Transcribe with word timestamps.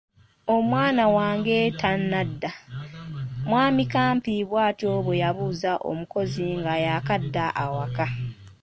“Omwana 0.55 1.03
wange 1.17 1.57
tannadda?” 1.79 2.51
mwami 3.47 3.83
Kampi 3.93 4.33
bw’atyo 4.49 4.89
bwe 5.05 5.15
yabuuza 5.23 5.71
omukozi 5.89 6.45
nga 6.59 6.73
yaakadda 6.85 7.45
awaka. 7.63 8.05